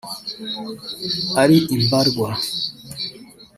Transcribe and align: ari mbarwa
ari 1.41 1.57
mbarwa 1.83 2.29